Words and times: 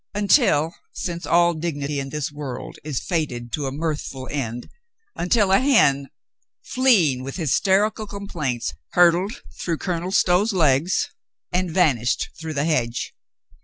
Until— 0.15 0.73
since 1.05 1.27
all 1.27 1.53
dignity 1.53 1.99
in 1.99 2.09
this 2.09 2.31
world 2.31 2.79
is 2.83 2.99
fated 2.99 3.51
to 3.51 3.67
a 3.67 3.71
mirthful 3.71 4.27
end— 4.31 4.67
until 5.15 5.51
a 5.51 5.59
hen, 5.59 6.07
fleeing 6.63 7.21
with 7.21 7.35
hysterical 7.35 8.07
complaints, 8.07 8.73
hurtled 8.93 9.43
through 9.61 9.77
Colonel 9.77 10.11
Stow's 10.11 10.53
legs 10.53 11.11
and 11.51 11.69
vanished 11.69 12.31
through 12.41 12.55
the 12.55 12.65
hedge. 12.65 13.13